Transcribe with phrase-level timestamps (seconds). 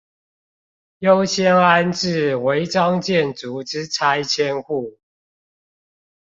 [0.97, 4.97] 優先安置違章建築之拆遷戶